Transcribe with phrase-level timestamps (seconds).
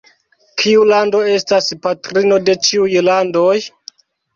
[0.61, 3.57] Kiu lando estas patrino de ĉiuj landoj?